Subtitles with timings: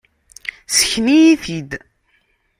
[0.77, 1.71] Sken-iyi-t-id.